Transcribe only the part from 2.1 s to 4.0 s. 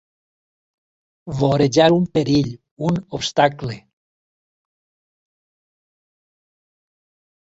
perill, un obstacle.